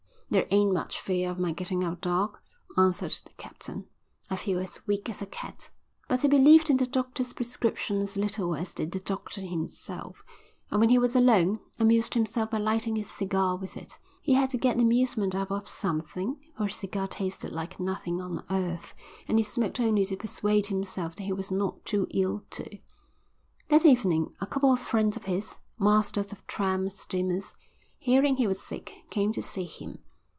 [0.33, 2.41] "There ain't much fear of my getting up, doc,"
[2.77, 3.87] answered the captain.
[4.29, 5.69] "I feel as weak as a cat."
[6.07, 10.23] But he believed in the doctor's prescription as little as did the doctor himself,
[10.69, 13.99] and when he was alone amused himself by lighting his cigar with it.
[14.21, 18.45] He had to get amusement out of something, for his cigar tasted like nothing on
[18.49, 18.95] earth,
[19.27, 22.79] and he smoked only to persuade himself that he was not too ill to.
[23.67, 27.53] That evening a couple of friends of his, masters of tramp steamers,
[27.97, 29.99] hearing he was sick came to see him.